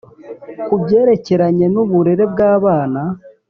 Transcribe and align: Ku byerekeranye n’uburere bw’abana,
Ku 0.65 0.73
byerekeranye 0.83 1.65
n’uburere 1.73 2.23
bw’abana, 2.33 3.01